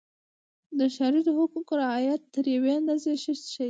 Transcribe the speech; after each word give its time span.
د 0.79 0.81
ښاریزو 0.95 1.31
حقوقو 1.39 1.73
رعایت 1.83 2.21
تر 2.33 2.45
یوې 2.55 2.71
اندازې 2.79 3.11
ښه 3.23 3.33
شي. 3.51 3.59